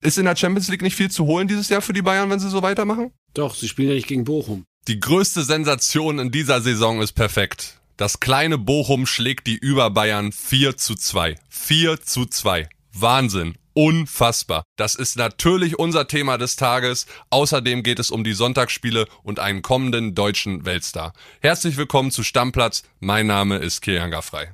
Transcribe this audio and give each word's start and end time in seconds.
Ist 0.00 0.16
in 0.16 0.26
der 0.26 0.36
Champions 0.36 0.68
League 0.68 0.82
nicht 0.82 0.94
viel 0.94 1.10
zu 1.10 1.26
holen 1.26 1.48
dieses 1.48 1.68
Jahr 1.68 1.82
für 1.82 1.92
die 1.92 2.02
Bayern, 2.02 2.30
wenn 2.30 2.38
sie 2.38 2.48
so 2.48 2.62
weitermachen? 2.62 3.10
Doch, 3.34 3.56
sie 3.56 3.66
spielen 3.66 3.88
ja 3.88 3.94
nicht 3.96 4.06
gegen 4.06 4.24
Bochum. 4.24 4.64
Die 4.86 5.00
größte 5.00 5.42
Sensation 5.42 6.20
in 6.20 6.30
dieser 6.30 6.60
Saison 6.60 7.02
ist 7.02 7.12
perfekt. 7.12 7.80
Das 7.96 8.20
kleine 8.20 8.58
Bochum 8.58 9.06
schlägt 9.06 9.48
die 9.48 9.56
über 9.56 9.90
Bayern 9.90 10.30
4 10.30 10.76
zu 10.76 10.94
2. 10.94 11.34
4 11.48 12.00
zu 12.00 12.26
2. 12.26 12.68
Wahnsinn. 12.92 13.56
Unfassbar. 13.74 14.62
Das 14.76 14.94
ist 14.94 15.16
natürlich 15.16 15.80
unser 15.80 16.06
Thema 16.06 16.38
des 16.38 16.54
Tages. 16.54 17.06
Außerdem 17.30 17.82
geht 17.82 17.98
es 17.98 18.12
um 18.12 18.22
die 18.22 18.34
Sonntagsspiele 18.34 19.06
und 19.24 19.40
einen 19.40 19.62
kommenden 19.62 20.14
deutschen 20.14 20.64
Weltstar. 20.64 21.12
Herzlich 21.40 21.76
willkommen 21.76 22.12
zu 22.12 22.22
Stammplatz. 22.22 22.84
Mein 23.00 23.26
Name 23.26 23.58
ist 23.58 23.82
Kilian 23.82 24.12
Gaffrey. 24.12 24.46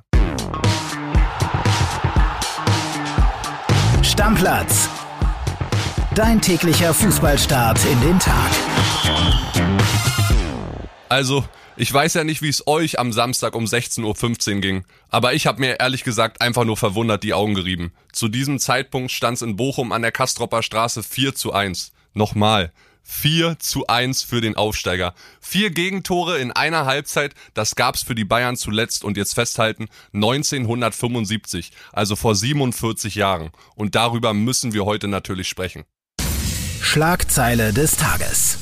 Stammplatz. 4.02 4.88
Dein 6.14 6.40
täglicher 6.40 6.94
Fußballstart 6.94 7.84
in 7.86 8.00
den 8.00 8.18
Tag. 8.20 8.52
Also, 11.08 11.44
ich 11.76 11.92
weiß 11.92 12.14
ja 12.14 12.22
nicht, 12.22 12.40
wie 12.40 12.50
es 12.50 12.68
euch 12.68 13.00
am 13.00 13.12
Samstag 13.12 13.56
um 13.56 13.64
16.15 13.64 14.54
Uhr 14.54 14.60
ging, 14.60 14.84
aber 15.08 15.34
ich 15.34 15.48
habe 15.48 15.58
mir 15.58 15.80
ehrlich 15.80 16.04
gesagt 16.04 16.40
einfach 16.40 16.64
nur 16.64 16.76
verwundert 16.76 17.24
die 17.24 17.34
Augen 17.34 17.54
gerieben. 17.54 17.92
Zu 18.12 18.28
diesem 18.28 18.60
Zeitpunkt 18.60 19.10
stand 19.10 19.38
es 19.38 19.42
in 19.42 19.56
Bochum 19.56 19.90
an 19.90 20.02
der 20.02 20.12
Kastropper 20.12 20.62
Straße 20.62 21.02
4 21.02 21.34
zu 21.34 21.52
1. 21.52 21.92
Nochmal. 22.12 22.72
4 23.02 23.58
zu 23.58 23.88
1 23.88 24.22
für 24.22 24.40
den 24.40 24.56
Aufsteiger. 24.56 25.14
Vier 25.40 25.70
Gegentore 25.70 26.38
in 26.38 26.52
einer 26.52 26.86
Halbzeit, 26.86 27.34
das 27.54 27.74
gab's 27.74 28.02
für 28.02 28.14
die 28.14 28.24
Bayern 28.24 28.56
zuletzt 28.56 29.02
und 29.02 29.16
jetzt 29.16 29.34
festhalten 29.34 29.88
1975, 30.12 31.72
also 31.92 32.14
vor 32.14 32.36
47 32.36 33.16
Jahren. 33.16 33.50
Und 33.74 33.96
darüber 33.96 34.32
müssen 34.32 34.72
wir 34.72 34.84
heute 34.84 35.08
natürlich 35.08 35.48
sprechen. 35.48 35.84
Schlagzeile 36.84 37.72
des 37.72 37.96
Tages. 37.96 38.58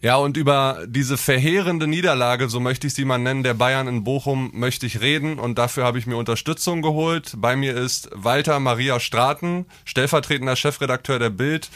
Ja, 0.00 0.16
und 0.16 0.38
über 0.38 0.84
diese 0.86 1.18
verheerende 1.18 1.86
Niederlage, 1.86 2.48
so 2.48 2.60
möchte 2.60 2.86
ich 2.86 2.94
sie 2.94 3.04
mal 3.04 3.18
nennen, 3.18 3.42
der 3.42 3.52
Bayern 3.52 3.86
in 3.86 4.04
Bochum, 4.04 4.50
möchte 4.54 4.86
ich 4.86 5.00
reden 5.00 5.38
und 5.38 5.58
dafür 5.58 5.84
habe 5.84 5.98
ich 5.98 6.06
mir 6.06 6.16
Unterstützung 6.16 6.80
geholt. 6.80 7.34
Bei 7.36 7.56
mir 7.56 7.76
ist 7.76 8.08
Walter 8.14 8.58
Maria 8.58 9.00
Straten, 9.00 9.66
stellvertretender 9.84 10.56
Chefredakteur 10.56 11.18
der 11.18 11.30
Bild, 11.30 11.68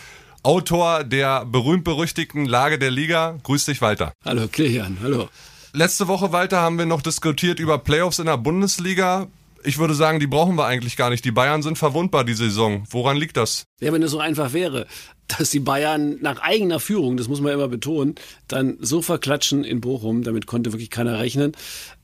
Autor 0.43 1.05
der 1.05 1.45
berühmt-berüchtigten 1.45 2.47
Lage 2.47 2.79
der 2.79 2.91
Liga. 2.91 3.39
Grüß 3.43 3.67
dich, 3.67 3.83
Walter. 3.83 4.13
Hallo, 4.25 4.49
Kilian, 4.49 4.97
hallo. 5.03 5.29
Letzte 5.75 6.09
Woche, 6.09 6.33
Walter, 6.33 6.63
haben 6.63 6.79
wir 6.79 6.87
noch 6.87 7.03
diskutiert 7.03 7.61
über 7.61 7.79
Playoffs 7.79 8.19
in 8.19 8.27
der 8.27 8.39
Bundesliga. 8.39 9.29
Ich 9.63 9.79
würde 9.79 9.95
sagen, 9.95 10.21
die 10.21 10.27
brauchen 10.27 10.57
wir 10.57 10.65
eigentlich 10.65 10.97
gar 10.97 11.11
nicht. 11.11 11.25
Die 11.25 11.33
Bayern 11.33 11.63
sind 11.63 11.77
verwundbar 11.77 12.25
die 12.25 12.35
Saison. 12.35 12.85
Woran 12.91 13.17
liegt 13.17 13.37
das? 13.37 13.67
Ja, 13.81 13.93
wenn 13.93 14.03
es 14.03 14.11
so 14.11 14.19
einfach 14.19 14.53
wäre, 14.53 14.87
dass 15.29 15.51
die 15.51 15.61
Bayern 15.61 16.19
nach 16.21 16.41
eigener 16.41 16.81
Führung, 16.81 17.17
das 17.17 17.29
muss 17.29 17.41
man 17.41 17.53
immer 17.53 17.69
betonen, 17.69 18.15
dann 18.49 18.79
so 18.81 19.03
verklatschen 19.03 19.65
in 19.65 19.81
Bochum, 19.81 20.23
damit 20.23 20.47
konnte 20.47 20.73
wirklich 20.73 20.91
keiner 20.91 21.19
rechnen. 21.19 21.53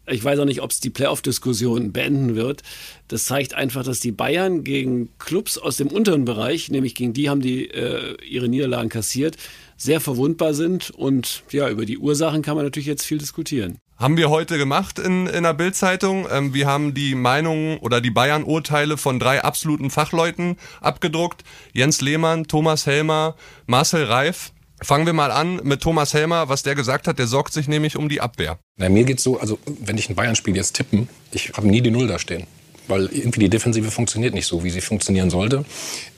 Ich 0.08 0.22
weiß 0.22 0.38
auch 0.38 0.44
nicht, 0.44 0.62
ob 0.62 0.70
es 0.70 0.80
die 0.80 0.90
Playoff-Diskussion 0.90 1.92
beenden 1.92 2.36
wird. 2.36 2.62
Das 3.08 3.24
zeigt 3.24 3.54
einfach, 3.54 3.82
dass 3.82 3.98
die 3.98 4.12
Bayern 4.12 4.62
gegen 4.62 5.08
Clubs 5.18 5.58
aus 5.58 5.76
dem 5.76 5.88
unteren 5.88 6.24
Bereich, 6.24 6.70
nämlich 6.70 6.94
gegen 6.94 7.12
die 7.12 7.28
haben 7.28 7.40
die 7.40 7.68
äh, 7.68 8.16
ihre 8.24 8.48
Niederlagen 8.48 8.88
kassiert, 8.88 9.36
sehr 9.76 10.00
verwundbar 10.00 10.54
sind. 10.54 10.90
Und 10.90 11.42
ja, 11.50 11.68
über 11.68 11.86
die 11.86 11.98
Ursachen 11.98 12.42
kann 12.42 12.54
man 12.54 12.64
natürlich 12.64 12.86
jetzt 12.86 13.04
viel 13.04 13.18
diskutieren. 13.18 13.78
Haben 13.98 14.18
wir 14.18 14.28
heute 14.28 14.58
gemacht 14.58 14.98
in, 14.98 15.26
in 15.26 15.44
der 15.44 15.54
Bildzeitung. 15.54 16.28
Ähm, 16.30 16.52
wir 16.52 16.66
haben 16.66 16.92
die 16.92 17.14
Meinungen 17.14 17.78
oder 17.78 18.02
die 18.02 18.10
Bayern-Urteile 18.10 18.98
von 18.98 19.18
drei 19.18 19.42
absoluten 19.42 19.88
Fachleuten 19.88 20.58
abgedruckt. 20.82 21.44
Jens 21.72 22.02
Lehmann, 22.02 22.46
Thomas 22.46 22.84
Helmer, 22.84 23.36
Marcel 23.66 24.04
Reif. 24.04 24.52
Fangen 24.82 25.06
wir 25.06 25.14
mal 25.14 25.30
an 25.30 25.60
mit 25.64 25.80
Thomas 25.80 26.12
Helmer, 26.12 26.50
was 26.50 26.62
der 26.62 26.74
gesagt 26.74 27.08
hat. 27.08 27.18
Der 27.18 27.26
sorgt 27.26 27.54
sich 27.54 27.68
nämlich 27.68 27.96
um 27.96 28.10
die 28.10 28.20
Abwehr. 28.20 28.58
Na, 28.76 28.90
mir 28.90 29.04
geht's 29.04 29.22
so, 29.22 29.40
also 29.40 29.58
wenn 29.80 29.96
ich 29.96 30.10
ein 30.10 30.14
Bayern-Spiel 30.14 30.54
jetzt 30.54 30.74
tippen, 30.74 31.08
ich 31.32 31.52
habe 31.56 31.66
nie 31.66 31.80
die 31.80 31.90
Null 31.90 32.06
da 32.06 32.18
stehen. 32.18 32.46
Weil 32.88 33.06
irgendwie 33.06 33.40
die 33.40 33.48
Defensive 33.48 33.90
funktioniert 33.90 34.34
nicht 34.34 34.46
so, 34.46 34.62
wie 34.62 34.70
sie 34.70 34.82
funktionieren 34.82 35.30
sollte. 35.30 35.64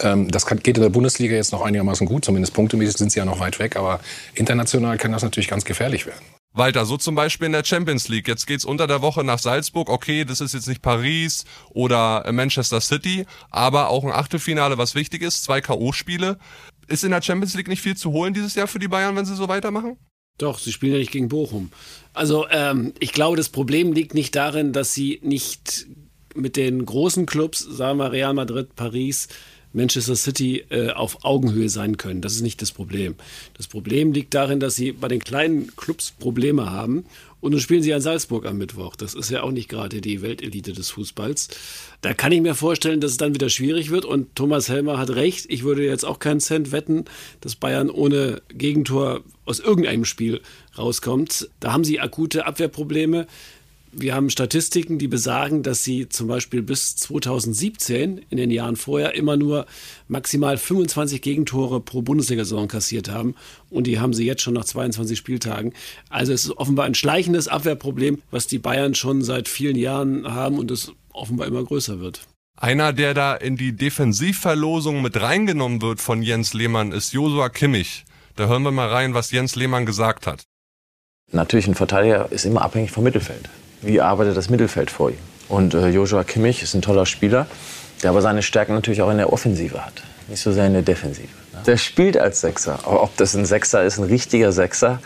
Ähm, 0.01 0.29
das 0.33 0.47
geht 0.47 0.77
in 0.77 0.83
der 0.83 0.91
Bundesliga 0.91 1.37
jetzt 1.37 1.53
noch 1.53 1.63
einigermaßen 1.63 2.09
gut, 2.09 2.25
zumindest 2.25 2.55
punktemäßig 2.55 2.97
sind 2.97 3.13
sie 3.13 3.21
ja 3.21 3.25
noch 3.25 3.39
weit 3.39 3.61
weg, 3.61 3.77
aber 3.77 4.01
international 4.35 4.99
kann 4.99 5.13
das 5.13 5.23
natürlich 5.23 5.49
ganz 5.49 5.65
gefährlich 5.65 6.05
werden. 6.05 6.38
Weiter, 6.59 6.85
so 6.85 6.97
zum 6.97 7.15
Beispiel 7.15 7.47
in 7.47 7.53
der 7.53 7.65
Champions 7.65 8.09
League. 8.09 8.29
Jetzt 8.29 8.47
geht's 8.47 8.65
unter 8.65 8.87
der 8.87 9.01
Woche 9.01 9.25
nach 9.25 9.39
Salzburg. 9.39 9.89
Okay, 9.89 10.25
das 10.25 10.41
ist 10.41 10.55
jetzt 10.55 10.69
nicht 10.69 10.83
Paris 10.83 11.45
oder 11.71 12.31
Manchester 12.33 12.81
City, 12.81 13.25
aber 13.51 13.89
auch 13.89 14.05
ein 14.05 14.13
Achtelfinale, 14.13 14.79
was 14.79 14.95
wichtig 14.95 15.23
ist. 15.23 15.45
Zwei 15.45 15.61
K.O.-Spiele. 15.61 16.39
Ist 16.89 17.05
in 17.05 17.11
der 17.11 17.23
Champions 17.23 17.55
League 17.55 17.69
nicht 17.69 17.83
viel 17.83 17.97
zu 17.97 18.13
holen 18.13 18.35
dieses 18.35 18.55
Jahr 18.55 18.67
für 18.67 18.79
die 18.79 18.89
Bayern, 18.89 19.15
wenn 19.17 19.27
sie 19.27 19.37
so 19.37 19.49
weitermachen? 19.49 19.97
Doch, 20.39 20.59
sie 20.59 20.73
spielen 20.73 20.93
ja 20.93 20.99
nicht 20.99 21.11
gegen 21.11 21.29
Bochum. 21.29 21.71
Also 22.15 22.47
ähm, 22.51 22.95
ich 23.01 23.13
glaube, 23.13 23.37
das 23.37 23.49
Problem 23.49 23.93
liegt 23.93 24.15
nicht 24.15 24.35
darin, 24.37 24.73
dass 24.73 24.95
sie 24.95 25.21
nicht 25.23 25.87
mit 26.35 26.57
den 26.57 26.87
großen 26.87 27.27
Clubs, 27.27 27.59
sagen 27.59 27.99
wir 27.99 28.13
Real 28.13 28.35
Madrid, 28.35 28.77
Paris, 28.77 29.29
Manchester 29.73 30.17
City 30.17 30.65
äh, 30.71 30.91
auf 30.91 31.25
Augenhöhe 31.25 31.69
sein 31.69 31.97
können. 31.97 32.21
Das 32.21 32.35
ist 32.35 32.43
nicht 32.43 32.63
das 32.63 32.73
Problem. 32.73 33.15
Das 33.55 33.67
Problem 33.67 34.13
liegt 34.13 34.35
darin, 34.35 34.61
dass 34.61 34.77
sie 34.77 34.93
bei 34.93 35.09
den 35.09 35.21
kleinen 35.21 35.75
Clubs 35.77 36.13
Probleme 36.13 36.71
haben. 36.71 37.05
Und 37.41 37.53
nun 37.53 37.61
spielen 37.61 37.85
sie 37.85 37.95
an 37.95 38.01
Salzburg 38.01 38.47
am 38.47 38.59
Mittwoch. 38.59 38.97
Das 38.97 39.15
ist 39.15 39.31
ja 39.31 39.43
auch 39.43 39.53
nicht 39.53 39.69
gerade 39.69 40.01
die 40.01 40.23
Weltelite 40.23 40.73
des 40.73 40.91
Fußballs. 40.91 41.49
Da 42.01 42.13
kann 42.13 42.33
ich 42.33 42.41
mir 42.41 42.57
vorstellen, 42.57 43.01
dass 43.01 43.13
es 43.13 43.17
dann 43.17 43.35
wieder 43.35 43.49
schwierig 43.49 43.91
wird. 43.91 44.05
Und 44.05 44.35
Thomas 44.35 44.69
Helmer 44.69 44.99
hat 44.99 45.11
recht. 45.11 45.47
Ich 45.49 45.63
würde 45.63 45.85
jetzt 45.85 46.05
auch 46.05 46.19
keinen 46.19 46.41
Cent 46.41 46.73
wetten, 46.73 47.05
dass 47.41 47.55
Bayern 47.55 47.91
ohne 47.91 48.43
Gegentor 48.49 49.21
aus 49.45 49.61
irgendeinem 49.61 50.05
Spiel 50.05 50.41
rauskommt. 50.77 51.49
Da 51.61 51.73
haben 51.73 51.85
sie 51.85 52.01
akute 52.01 52.45
Abwehrprobleme. 52.45 53.29
Wir 53.93 54.15
haben 54.15 54.29
Statistiken, 54.29 54.99
die 54.99 55.09
besagen, 55.09 55.63
dass 55.63 55.83
sie 55.83 56.09
zum 56.09 56.29
Beispiel 56.29 56.63
bis 56.63 56.97
2017, 56.97 58.21
in 58.29 58.37
den 58.37 58.51
Jahren 58.51 58.77
vorher, 58.77 59.15
immer 59.15 59.37
nur 59.37 59.67
maximal 60.09 60.59
25 60.59 61.23
Gegentore 61.23 61.81
pro 61.81 62.03
Bundesliga-Saison 62.03 62.69
kassiert 62.69 63.09
haben. 63.09 63.35
Und 63.71 63.87
die 63.87 63.99
haben 63.99 64.13
sie 64.13 64.27
jetzt 64.27 64.43
schon 64.43 64.55
nach 64.55 64.65
22 64.65 65.17
Spieltagen. 65.17 65.73
Also 66.11 66.33
es 66.33 66.45
ist 66.45 66.57
offenbar 66.59 66.85
ein 66.85 66.95
schleichendes 66.95 67.49
Abwehrproblem, 67.49 68.21
was 68.31 68.47
die 68.47 68.59
Bayern 68.59 68.95
schon 68.95 69.23
seit 69.23 69.49
vielen 69.49 69.77
Jahren 69.77 70.27
haben 70.33 70.59
und 70.59 70.71
es 70.71 70.93
offenbar 71.13 71.47
immer 71.47 71.65
größer 71.65 71.99
wird. 71.99 72.21
Einer, 72.57 72.93
der 72.93 73.15
da 73.15 73.35
in 73.35 73.57
die 73.57 73.73
Defensivverlosung 73.73 75.01
mit 75.01 75.21
reingenommen 75.21 75.81
wird 75.81 76.01
von 76.01 76.23
Jens 76.23 76.53
Lehmann, 76.53 76.93
ist 76.93 77.13
Josua 77.13 77.49
Kimmich. 77.49 78.05
Da 78.37 78.49
hören 78.49 78.65
wir 78.65 78.73
mal 78.73 78.89
rein, 78.89 79.15
was 79.15 79.31
Jens 79.31 79.57
Lehmann 79.57 79.87
gesagt 79.87 80.27
hat. 80.27 80.43
Natürlich, 81.31 81.69
ein 81.69 81.75
Verteidiger 81.75 82.31
ist 82.31 82.45
immer 82.45 82.63
abhängig 82.63 82.91
vom 82.91 83.05
Mittelfeld 83.05 83.49
wie 83.83 84.01
arbeitet 84.01 84.37
das 84.37 84.51
Mittelfeld 84.51 84.91
vor 84.91 85.11
ihm. 85.11 85.19
Und 85.49 85.75
äh, 85.75 85.89
Joshua 85.89 86.25
Kimmich 86.25 86.63
ist 86.63 86.75
ein 86.75 86.83
toller 86.83 87.07
Spieler, 87.07 87.47
der 88.03 88.11
aber 88.11 88.23
seine 88.23 88.43
Stärken 88.43 88.75
natürlich 88.75 89.03
auch 89.03 89.11
in 89.11 89.17
der 89.17 89.33
Offensive 89.33 89.85
hat, 89.85 90.03
nicht 90.29 90.41
so 90.41 90.53
sehr 90.53 90.67
in 90.67 90.75
der 90.75 90.83
Defensive. 90.83 91.29
Ne? 91.53 91.63
Der 91.67 91.77
spielt 91.77 92.17
als 92.17 92.41
Sechser, 92.41 92.81
aber 92.85 93.03
ob 93.03 93.17
das 93.17 93.35
ein 93.35 93.47
Sechser 93.47 93.85
ist, 93.85 93.99
ein 93.99 94.05
richtiger 94.05 94.53
Sechser, 94.53 95.01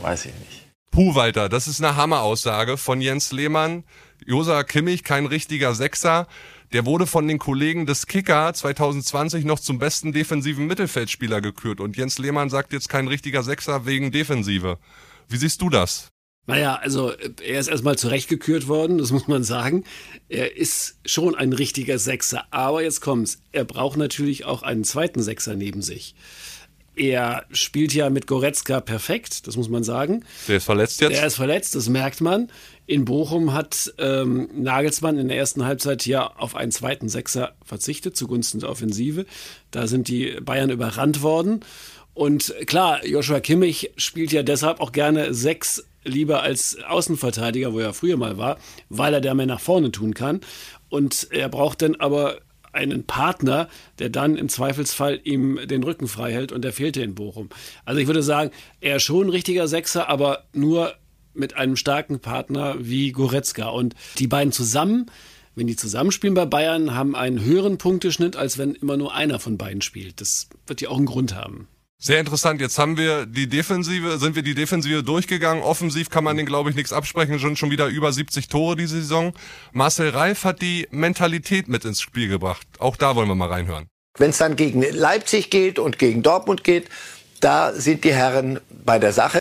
weiß 0.00 0.26
ich 0.26 0.32
nicht. 0.34 0.66
Puh, 0.90 1.14
Walter, 1.14 1.48
das 1.48 1.68
ist 1.68 1.82
eine 1.82 1.96
Hammeraussage 1.96 2.76
von 2.76 3.00
Jens 3.00 3.30
Lehmann. 3.30 3.84
Joshua 4.26 4.64
Kimmich, 4.64 5.04
kein 5.04 5.26
richtiger 5.26 5.74
Sechser. 5.74 6.26
Der 6.72 6.84
wurde 6.84 7.06
von 7.06 7.28
den 7.28 7.38
Kollegen 7.38 7.86
des 7.86 8.06
Kicker 8.06 8.52
2020 8.52 9.44
noch 9.44 9.58
zum 9.58 9.78
besten 9.78 10.12
defensiven 10.12 10.66
Mittelfeldspieler 10.66 11.40
gekürt. 11.40 11.80
Und 11.80 11.96
Jens 11.96 12.18
Lehmann 12.18 12.50
sagt 12.50 12.72
jetzt 12.72 12.88
kein 12.88 13.08
richtiger 13.08 13.42
Sechser 13.42 13.86
wegen 13.86 14.10
Defensive. 14.10 14.78
Wie 15.28 15.36
siehst 15.36 15.62
du 15.62 15.70
das? 15.70 16.10
Naja, 16.48 16.76
also 16.76 17.12
er 17.12 17.60
ist 17.60 17.68
erstmal 17.68 17.98
zurechtgekürt 17.98 18.68
worden, 18.68 18.96
das 18.96 19.12
muss 19.12 19.28
man 19.28 19.44
sagen. 19.44 19.84
Er 20.30 20.56
ist 20.56 20.96
schon 21.04 21.34
ein 21.34 21.52
richtiger 21.52 21.98
Sechser, 21.98 22.46
aber 22.50 22.82
jetzt 22.82 23.02
kommt's. 23.02 23.42
Er 23.52 23.64
braucht 23.64 23.98
natürlich 23.98 24.46
auch 24.46 24.62
einen 24.62 24.82
zweiten 24.82 25.22
Sechser 25.22 25.56
neben 25.56 25.82
sich. 25.82 26.14
Er 26.96 27.44
spielt 27.52 27.92
ja 27.92 28.08
mit 28.08 28.26
Goretzka 28.26 28.80
perfekt, 28.80 29.46
das 29.46 29.58
muss 29.58 29.68
man 29.68 29.84
sagen. 29.84 30.24
Der 30.48 30.56
ist 30.56 30.64
verletzt 30.64 31.02
jetzt? 31.02 31.12
Der 31.12 31.26
ist 31.26 31.36
verletzt, 31.36 31.74
das 31.74 31.90
merkt 31.90 32.22
man. 32.22 32.50
In 32.86 33.04
Bochum 33.04 33.52
hat 33.52 33.92
ähm, 33.98 34.48
Nagelsmann 34.54 35.18
in 35.18 35.28
der 35.28 35.36
ersten 35.36 35.66
Halbzeit 35.66 36.06
ja 36.06 36.26
auf 36.38 36.56
einen 36.56 36.72
zweiten 36.72 37.10
Sechser 37.10 37.52
verzichtet 37.62 38.16
zugunsten 38.16 38.60
der 38.60 38.70
Offensive. 38.70 39.26
Da 39.70 39.86
sind 39.86 40.08
die 40.08 40.38
Bayern 40.40 40.70
überrannt 40.70 41.20
worden. 41.20 41.60
Und 42.14 42.52
klar, 42.66 43.06
Joshua 43.06 43.38
Kimmich 43.38 43.92
spielt 43.96 44.32
ja 44.32 44.42
deshalb 44.42 44.80
auch 44.80 44.90
gerne 44.90 45.34
sechs 45.34 45.84
lieber 46.04 46.42
als 46.42 46.78
Außenverteidiger, 46.86 47.72
wo 47.72 47.78
er 47.78 47.94
früher 47.94 48.16
mal 48.16 48.38
war, 48.38 48.58
weil 48.88 49.14
er 49.14 49.20
da 49.20 49.34
mehr 49.34 49.46
nach 49.46 49.60
vorne 49.60 49.92
tun 49.92 50.14
kann. 50.14 50.40
Und 50.88 51.28
er 51.30 51.48
braucht 51.48 51.82
dann 51.82 51.96
aber 51.96 52.38
einen 52.72 53.04
Partner, 53.04 53.68
der 53.98 54.10
dann 54.10 54.36
im 54.36 54.48
Zweifelsfall 54.48 55.20
ihm 55.24 55.58
den 55.66 55.82
Rücken 55.82 56.06
frei 56.06 56.32
hält 56.32 56.52
und 56.52 56.62
der 56.62 56.72
fehlte 56.72 57.02
in 57.02 57.14
Bochum. 57.14 57.48
Also 57.84 58.00
ich 58.00 58.06
würde 58.06 58.22
sagen, 58.22 58.50
er 58.80 58.96
ist 58.96 59.02
schon 59.02 59.26
ein 59.26 59.30
richtiger 59.30 59.68
Sechser, 59.68 60.08
aber 60.08 60.44
nur 60.52 60.94
mit 61.34 61.56
einem 61.56 61.76
starken 61.76 62.20
Partner 62.20 62.76
wie 62.78 63.12
Goretzka. 63.12 63.68
Und 63.68 63.94
die 64.18 64.26
beiden 64.26 64.52
zusammen 64.52 65.10
wenn 65.58 65.66
die 65.66 65.76
zusammenspielen 65.76 66.34
bei 66.34 66.46
Bayern, 66.46 66.94
haben 66.94 67.16
einen 67.16 67.44
höheren 67.44 67.78
Punkteschnitt, 67.78 68.36
als 68.36 68.58
wenn 68.58 68.76
immer 68.76 68.96
nur 68.96 69.12
einer 69.14 69.40
von 69.40 69.58
beiden 69.58 69.82
spielt. 69.82 70.20
Das 70.20 70.48
wird 70.68 70.80
ja 70.80 70.88
auch 70.88 70.96
einen 70.96 71.06
Grund 71.06 71.34
haben. 71.34 71.66
Sehr 72.00 72.20
interessant. 72.20 72.60
Jetzt 72.60 72.78
haben 72.78 72.96
wir 72.96 73.26
die 73.26 73.48
Defensive, 73.48 74.18
sind 74.18 74.36
wir 74.36 74.42
die 74.42 74.54
Defensive 74.54 75.02
durchgegangen. 75.02 75.64
Offensiv 75.64 76.10
kann 76.10 76.22
man 76.22 76.36
den, 76.36 76.46
glaube 76.46 76.70
ich, 76.70 76.76
nichts 76.76 76.92
absprechen. 76.92 77.40
Schon, 77.40 77.56
schon 77.56 77.72
wieder 77.72 77.86
über 77.86 78.12
70 78.12 78.46
Tore 78.46 78.76
diese 78.76 79.00
Saison. 79.00 79.32
Marcel 79.72 80.10
Reif 80.10 80.44
hat 80.44 80.62
die 80.62 80.86
Mentalität 80.92 81.66
mit 81.66 81.84
ins 81.84 82.00
Spiel 82.00 82.28
gebracht. 82.28 82.66
Auch 82.78 82.96
da 82.96 83.16
wollen 83.16 83.26
wir 83.26 83.34
mal 83.34 83.48
reinhören. 83.48 83.88
Wenn 84.16 84.30
es 84.30 84.38
dann 84.38 84.54
gegen 84.54 84.82
Leipzig 84.82 85.50
geht 85.50 85.80
und 85.80 85.98
gegen 85.98 86.22
Dortmund 86.22 86.62
geht, 86.62 86.88
da 87.40 87.72
sind 87.72 88.04
die 88.04 88.14
Herren 88.14 88.60
bei 88.84 89.00
der 89.00 89.12
Sache. 89.12 89.40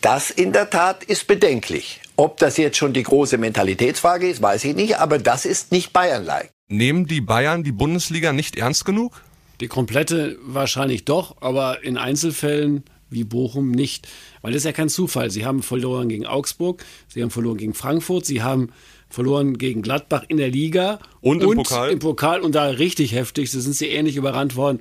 Das 0.00 0.30
in 0.30 0.52
der 0.52 0.70
Tat 0.70 1.02
ist 1.02 1.26
bedenklich. 1.26 2.00
Ob 2.14 2.38
das 2.38 2.58
jetzt 2.58 2.76
schon 2.76 2.92
die 2.92 3.02
große 3.02 3.38
Mentalitätsfrage 3.38 4.28
ist, 4.28 4.40
weiß 4.40 4.64
ich 4.64 4.76
nicht, 4.76 4.98
aber 4.98 5.18
das 5.18 5.44
ist 5.44 5.72
nicht 5.72 5.92
Bayern-like. 5.92 6.50
Nehmen 6.68 7.06
die 7.06 7.20
Bayern 7.20 7.64
die 7.64 7.72
Bundesliga 7.72 8.32
nicht 8.32 8.56
ernst 8.56 8.84
genug? 8.84 9.20
Die 9.60 9.68
komplette 9.68 10.38
wahrscheinlich 10.42 11.04
doch, 11.04 11.36
aber 11.40 11.82
in 11.82 11.96
Einzelfällen 11.96 12.84
wie 13.10 13.24
Bochum 13.24 13.70
nicht. 13.70 14.08
Weil 14.42 14.52
das 14.52 14.60
ist 14.60 14.66
ja 14.66 14.72
kein 14.72 14.88
Zufall. 14.88 15.30
Sie 15.30 15.46
haben 15.46 15.62
verloren 15.62 16.08
gegen 16.08 16.26
Augsburg, 16.26 16.84
sie 17.08 17.22
haben 17.22 17.30
verloren 17.30 17.56
gegen 17.56 17.74
Frankfurt, 17.74 18.26
sie 18.26 18.42
haben 18.42 18.70
verloren 19.08 19.56
gegen 19.58 19.82
Gladbach 19.82 20.24
in 20.28 20.36
der 20.36 20.50
Liga 20.50 20.98
und 21.20 21.42
im 21.42 21.50
und 21.50 21.56
Pokal. 21.58 21.90
Im 21.90 21.98
Pokal 22.00 22.40
und 22.40 22.54
da 22.54 22.66
richtig 22.66 23.12
heftig. 23.12 23.50
Da 23.50 23.60
sind 23.60 23.74
sie 23.74 23.88
ähnlich 23.88 24.16
überrannt 24.16 24.56
worden 24.56 24.80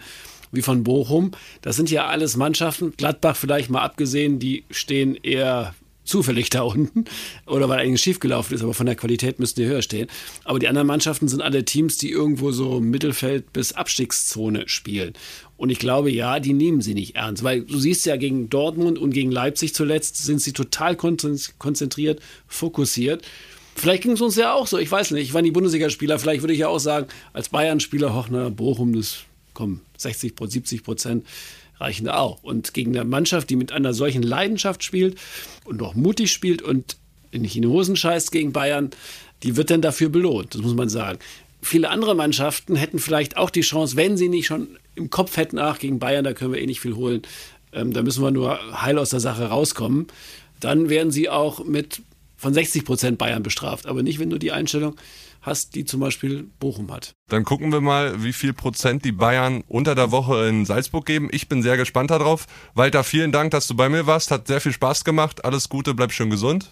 wie 0.51 0.61
von 0.61 0.83
Bochum. 0.83 1.31
Das 1.61 1.75
sind 1.75 1.91
ja 1.91 2.07
alles 2.07 2.37
Mannschaften, 2.37 2.93
Gladbach 2.97 3.35
vielleicht 3.35 3.69
mal 3.69 3.81
abgesehen, 3.81 4.39
die 4.39 4.63
stehen 4.71 5.15
eher 5.15 5.75
zufällig 6.05 6.49
da 6.49 6.61
unten 6.61 7.05
oder 7.45 7.67
weil 7.67 7.79
eigentlich 7.79 8.01
schief 8.01 8.19
gelaufen 8.19 8.53
ist, 8.53 8.61
aber 8.61 8.73
von 8.73 8.85
der 8.85 8.95
Qualität 8.95 9.39
müssten 9.39 9.61
die 9.61 9.67
höher 9.67 9.81
stehen. 9.81 10.07
Aber 10.43 10.59
die 10.59 10.67
anderen 10.67 10.87
Mannschaften 10.87 11.27
sind 11.27 11.41
alle 11.41 11.65
Teams, 11.65 11.97
die 11.97 12.11
irgendwo 12.11 12.51
so 12.51 12.79
Mittelfeld 12.79 13.51
bis 13.51 13.73
Abstiegszone 13.73 14.67
spielen. 14.67 15.13
Und 15.57 15.69
ich 15.69 15.79
glaube, 15.79 16.11
ja, 16.11 16.39
die 16.39 16.53
nehmen 16.53 16.81
sie 16.81 16.93
nicht 16.93 17.15
ernst, 17.15 17.43
weil 17.43 17.61
du 17.61 17.79
siehst 17.79 18.05
ja 18.05 18.17
gegen 18.17 18.49
Dortmund 18.49 18.99
und 18.99 19.11
gegen 19.11 19.31
Leipzig 19.31 19.73
zuletzt 19.73 20.23
sind 20.23 20.41
sie 20.41 20.53
total 20.53 20.95
konzentriert, 20.95 22.21
fokussiert. 22.47 23.23
Vielleicht 23.75 24.03
ging 24.03 24.13
es 24.13 24.21
uns 24.21 24.35
ja 24.35 24.53
auch 24.53 24.67
so, 24.67 24.77
ich 24.77 24.91
weiß 24.91 25.11
nicht. 25.11 25.23
Ich 25.23 25.33
war 25.33 25.41
nie 25.41 25.51
Bundesligaspieler, 25.51 26.19
vielleicht 26.19 26.41
würde 26.41 26.53
ich 26.53 26.59
ja 26.59 26.67
auch 26.69 26.79
sagen, 26.79 27.07
als 27.33 27.49
Bayern-Spieler, 27.49 28.13
Hochner, 28.13 28.49
Bochum, 28.49 28.95
das 28.95 29.19
kommen 29.53 29.81
60, 29.97 30.33
70 30.39 30.83
Prozent 30.83 31.25
reichen 31.79 32.07
auch. 32.09 32.43
Und 32.43 32.73
gegen 32.73 32.95
eine 32.95 33.05
Mannschaft, 33.05 33.49
die 33.49 33.55
mit 33.55 33.71
einer 33.71 33.93
solchen 33.93 34.23
Leidenschaft 34.23 34.83
spielt 34.83 35.17
und 35.65 35.81
auch 35.81 35.95
mutig 35.95 36.31
spielt 36.31 36.61
und 36.61 36.97
nicht 37.31 37.55
in 37.55 37.63
die 37.63 37.67
Hosen 37.67 37.95
scheißt 37.95 38.31
gegen 38.31 38.53
Bayern, 38.53 38.91
die 39.43 39.57
wird 39.57 39.69
dann 39.69 39.81
dafür 39.81 40.09
belohnt, 40.09 40.55
das 40.55 40.61
muss 40.61 40.75
man 40.75 40.89
sagen. 40.89 41.19
Viele 41.61 41.89
andere 41.89 42.15
Mannschaften 42.15 42.75
hätten 42.75 42.99
vielleicht 42.99 43.37
auch 43.37 43.49
die 43.49 43.61
Chance, 43.61 43.95
wenn 43.95 44.17
sie 44.17 44.29
nicht 44.29 44.45
schon 44.45 44.77
im 44.95 45.09
Kopf 45.09 45.35
hätten, 45.35 45.57
ach, 45.57 45.79
gegen 45.79 45.99
Bayern, 45.99 46.23
da 46.23 46.33
können 46.33 46.53
wir 46.53 46.61
eh 46.61 46.65
nicht 46.65 46.79
viel 46.79 46.95
holen, 46.95 47.23
ähm, 47.73 47.91
da 47.91 48.03
müssen 48.03 48.23
wir 48.23 48.31
nur 48.31 48.59
heil 48.81 48.97
aus 48.97 49.09
der 49.09 49.19
Sache 49.19 49.45
rauskommen, 49.45 50.07
dann 50.59 50.89
wären 50.89 51.11
sie 51.11 51.29
auch 51.29 51.65
mit 51.65 52.01
von 52.37 52.53
60 52.53 52.85
Prozent 52.85 53.17
Bayern 53.17 53.43
bestraft. 53.43 53.87
Aber 53.87 54.03
nicht, 54.03 54.19
wenn 54.19 54.29
du 54.29 54.37
die 54.37 54.51
Einstellung 54.51 54.95
hast, 55.45 55.75
die 55.75 55.85
zum 55.85 55.99
Beispiel 55.99 56.49
Bochum 56.59 56.91
hat. 56.91 57.13
Dann 57.29 57.43
gucken 57.43 57.71
wir 57.71 57.81
mal, 57.81 58.23
wie 58.23 58.33
viel 58.33 58.53
Prozent 58.53 59.05
die 59.05 59.11
Bayern 59.11 59.63
unter 59.67 59.95
der 59.95 60.11
Woche 60.11 60.47
in 60.47 60.65
Salzburg 60.65 61.05
geben. 61.05 61.29
Ich 61.31 61.47
bin 61.47 61.63
sehr 61.63 61.77
gespannt 61.77 62.11
darauf. 62.11 62.45
Walter, 62.73 63.03
vielen 63.03 63.31
Dank, 63.31 63.51
dass 63.51 63.67
du 63.67 63.75
bei 63.75 63.89
mir 63.89 64.07
warst. 64.07 64.31
Hat 64.31 64.47
sehr 64.47 64.61
viel 64.61 64.73
Spaß 64.73 65.03
gemacht. 65.03 65.45
Alles 65.45 65.69
Gute, 65.69 65.93
bleib 65.93 66.11
schön 66.11 66.29
gesund. 66.29 66.71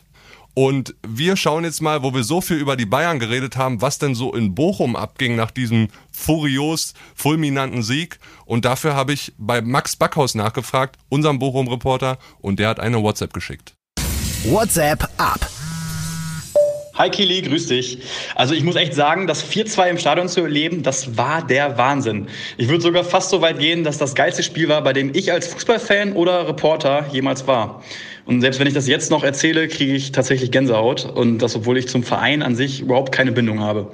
Und 0.56 0.96
wir 1.08 1.36
schauen 1.36 1.64
jetzt 1.64 1.82
mal, 1.82 2.04
wo 2.04 2.14
wir 2.14 2.24
so 2.24 2.40
viel 2.40 2.58
über 2.58 2.76
die 2.76 2.86
Bayern 2.86 3.18
geredet 3.18 3.58
haben, 3.58 3.82
was 3.82 3.98
denn 3.98 4.14
so 4.14 4.34
in 4.34 4.54
Bochum 4.54 4.96
abging 4.96 5.36
nach 5.36 5.50
diesem 5.50 5.88
furios 6.12 6.94
fulminanten 7.16 7.82
Sieg. 7.82 8.20
Und 8.46 8.66
dafür 8.66 8.94
habe 8.94 9.14
ich 9.14 9.34
bei 9.38 9.62
Max 9.62 9.96
Backhaus 9.96 10.36
nachgefragt, 10.36 10.98
unserem 11.10 11.40
Bochum-Reporter, 11.40 12.20
und 12.40 12.60
der 12.60 12.70
hat 12.70 12.80
eine 12.80 13.02
WhatsApp 13.02 13.34
geschickt. 13.34 13.74
WhatsApp 14.46 15.10
ab. 15.18 15.50
Hi 16.96 17.10
Kili, 17.10 17.42
grüß 17.42 17.70
dich. 17.70 17.98
Also 18.36 18.54
ich 18.54 18.64
muss 18.64 18.76
echt 18.76 18.94
sagen, 18.94 19.26
das 19.26 19.44
4-2 19.44 19.90
im 19.90 19.98
Stadion 19.98 20.30
zu 20.30 20.42
erleben, 20.42 20.84
das 20.84 21.18
war 21.18 21.42
der 21.42 21.76
Wahnsinn. 21.76 22.28
Ich 22.58 22.68
würde 22.68 22.84
sogar 22.84 23.04
fast 23.04 23.32
so 23.32 23.42
weit 23.42 23.58
gehen, 23.58 23.84
dass 23.84 23.98
das 23.98 24.14
geilste 24.14 24.44
Spiel 24.44 24.70
war, 24.70 24.84
bei 24.84 24.94
dem 24.94 25.10
ich 25.16 25.32
als 25.32 25.48
Fußballfan 25.48 26.14
oder 26.14 26.48
Reporter 26.48 27.08
jemals 27.12 27.48
war. 27.48 27.82
Und 28.28 28.42
selbst 28.42 28.60
wenn 28.60 28.68
ich 28.68 28.76
das 28.76 28.88
jetzt 28.88 29.10
noch 29.10 29.24
erzähle, 29.24 29.68
kriege 29.70 29.96
ich 29.96 30.12
tatsächlich 30.12 30.52
Gänsehaut. 30.52 31.06
Und 31.06 31.40
das, 31.40 31.56
obwohl 31.56 31.80
ich 31.80 31.88
zum 31.88 32.04
Verein 32.04 32.44
an 32.44 32.56
sich 32.56 32.82
überhaupt 32.82 33.12
keine 33.12 33.32
Bindung 33.32 33.60
habe. 33.60 33.92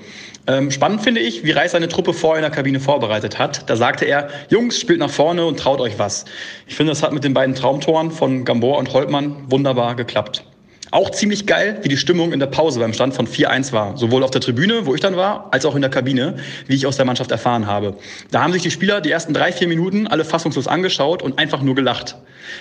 Ähm, 0.48 0.70
spannend 0.70 1.02
finde 1.02 1.22
ich, 1.22 1.46
wie 1.46 1.52
Reis 1.52 1.72
seine 1.72 1.88
Truppe 1.88 2.14
vorher 2.14 2.40
in 2.40 2.52
der 2.52 2.52
Kabine 2.52 2.82
vorbereitet 2.82 3.40
hat. 3.40 3.70
Da 3.70 3.78
sagte 3.78 4.04
er, 4.04 4.28
Jungs, 4.50 4.78
spielt 4.78 5.00
nach 5.00 5.10
vorne 5.10 5.46
und 5.46 5.58
traut 5.58 5.80
euch 5.80 5.98
was. 5.98 6.26
Ich 6.68 6.76
finde, 6.76 6.92
das 6.92 7.02
hat 7.02 7.14
mit 7.14 7.24
den 7.24 7.34
beiden 7.34 7.56
Traumtoren 7.56 8.12
von 8.12 8.44
Gambor 8.44 8.78
und 8.78 8.92
Holtmann 8.92 9.50
wunderbar 9.50 9.96
geklappt. 9.96 10.44
Auch 10.92 11.12
ziemlich 11.12 11.46
geil, 11.46 11.78
wie 11.84 11.88
die 11.88 11.98
Stimmung 11.98 12.34
in 12.34 12.40
der 12.40 12.48
Pause 12.48 12.80
beim 12.80 12.94
Stand 12.94 13.14
von 13.14 13.28
4-1 13.28 13.72
war. 13.74 13.96
Sowohl 13.96 14.24
auf 14.24 14.32
der 14.32 14.42
Tribüne, 14.42 14.86
wo 14.86 14.96
ich 14.96 15.02
dann 15.02 15.16
war, 15.16 15.48
als 15.52 15.66
auch 15.66 15.76
in 15.76 15.82
der 15.82 15.92
Kabine, 15.92 16.38
wie 16.68 16.76
ich 16.76 16.88
aus 16.88 16.98
der 16.98 17.06
Mannschaft 17.06 17.32
erfahren 17.32 17.68
habe. 17.68 17.96
Da 18.32 18.42
haben 18.42 18.54
sich 18.54 18.64
die 18.64 18.72
Spieler 18.72 19.00
die 19.00 19.12
ersten 19.12 19.34
drei, 19.34 19.52
vier 19.52 19.68
Minuten 19.68 20.08
alle 20.08 20.26
fassungslos 20.26 20.68
angeschaut 20.68 21.22
und 21.22 21.38
einfach 21.38 21.62
nur 21.62 21.76
gelacht. 21.76 22.16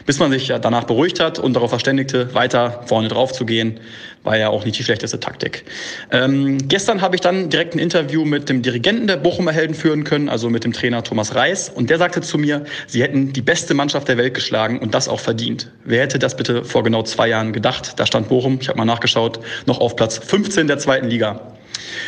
Bis 0.04 0.19
man 0.19 0.30
sich 0.30 0.48
ja 0.48 0.58
danach 0.58 0.84
beruhigt 0.84 1.20
hat 1.20 1.38
und 1.38 1.54
darauf 1.54 1.70
verständigte, 1.70 2.34
weiter 2.34 2.82
vorne 2.86 3.08
drauf 3.08 3.32
zu 3.32 3.46
gehen, 3.46 3.80
war 4.25 4.36
ja 4.36 4.48
auch 4.50 4.64
nicht 4.64 4.78
die 4.78 4.84
schlechteste 4.84 5.20
Taktik. 5.20 5.64
Ähm, 6.10 6.58
gestern 6.69 7.00
habe 7.00 7.14
ich 7.14 7.22
dann 7.22 7.48
direkt 7.48 7.75
ein 7.75 7.78
Interview 7.78 8.25
mit 8.25 8.48
dem 8.48 8.60
Dirigenten 8.62 9.06
der 9.06 9.16
Bochumer 9.16 9.52
Helden 9.52 9.75
führen 9.75 10.04
können, 10.04 10.28
also 10.28 10.50
mit 10.50 10.64
dem 10.64 10.72
Trainer 10.72 11.02
Thomas 11.02 11.34
Reis. 11.34 11.70
Und 11.70 11.88
der 11.88 11.98
sagte 11.98 12.20
zu 12.20 12.36
mir, 12.36 12.64
sie 12.86 13.02
hätten 13.02 13.32
die 13.32 13.40
beste 13.40 13.75
Mannschaft 13.75 14.08
der 14.08 14.19
Welt 14.19 14.34
geschlagen 14.34 14.80
und 14.80 14.94
das 14.94 15.08
auch 15.08 15.20
verdient. 15.20 15.70
Wer 15.84 16.02
hätte 16.02 16.19
das 16.19 16.36
bitte 16.36 16.64
vor 16.64 16.82
genau 16.82 17.02
zwei 17.02 17.28
Jahren 17.28 17.52
gedacht? 17.52 17.98
Da 17.98 18.06
stand 18.06 18.18
stand 18.19 18.29
Bochum, 18.29 18.59
ich 18.61 18.69
habe 18.69 18.79
mal 18.79 18.85
nachgeschaut, 18.85 19.38
noch 19.67 19.81
auf 19.81 19.94
Platz 19.94 20.19
15 20.19 20.67
der 20.67 20.79
zweiten 20.79 21.09
Liga. 21.09 21.53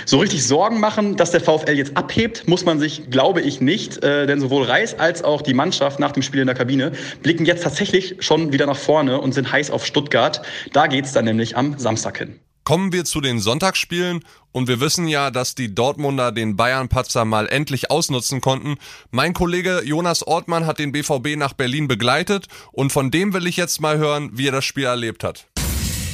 So 0.04 0.18
richtig 0.18 0.44
Sorgen 0.44 0.80
machen, 0.80 1.16
dass 1.16 1.30
der 1.30 1.40
VfL 1.40 1.76
jetzt 1.76 1.96
abhebt, 1.96 2.48
muss 2.48 2.64
man 2.64 2.80
sich, 2.80 3.10
glaube 3.10 3.40
ich, 3.40 3.60
nicht. 3.60 4.02
Äh, 4.02 4.26
denn 4.26 4.40
sowohl 4.40 4.64
Reis 4.64 4.98
als 4.98 5.22
auch 5.22 5.40
die 5.40 5.54
Mannschaft 5.54 6.00
nach 6.00 6.10
dem 6.10 6.22
Spiel 6.22 6.40
in 6.40 6.46
der 6.48 6.56
Kabine 6.56 6.92
blicken 7.22 7.46
jetzt 7.46 7.62
tatsächlich 7.62 8.16
schon 8.18 8.52
wieder 8.52 8.66
nach 8.66 8.76
vorne 8.76 9.20
und 9.20 9.32
sind 9.32 9.52
heiß 9.52 9.70
auf 9.70 9.86
Stuttgart. 9.86 10.42
Da 10.72 10.88
geht 10.88 11.04
es 11.04 11.12
dann 11.12 11.24
nämlich 11.24 11.56
am 11.56 11.78
Samstag 11.78 12.18
hin. 12.18 12.40
Kommen 12.64 12.92
wir 12.92 13.04
zu 13.04 13.20
den 13.20 13.40
Sonntagsspielen 13.40 14.22
und 14.52 14.68
wir 14.68 14.80
wissen 14.80 15.08
ja, 15.08 15.30
dass 15.30 15.54
die 15.54 15.74
Dortmunder 15.74 16.30
den 16.30 16.56
Bayern-Patzer 16.56 17.24
mal 17.24 17.48
endlich 17.48 17.90
ausnutzen 17.90 18.40
konnten. 18.40 18.76
Mein 19.10 19.32
Kollege 19.32 19.82
Jonas 19.84 20.26
Ortmann 20.26 20.66
hat 20.66 20.78
den 20.78 20.92
BVB 20.92 21.36
nach 21.36 21.54
Berlin 21.54 21.88
begleitet 21.88 22.46
und 22.72 22.92
von 22.92 23.10
dem 23.10 23.32
will 23.32 23.46
ich 23.46 23.56
jetzt 23.56 23.80
mal 23.80 23.98
hören, 23.98 24.30
wie 24.34 24.48
er 24.48 24.52
das 24.52 24.64
Spiel 24.64 24.84
erlebt 24.84 25.24
hat. 25.24 25.49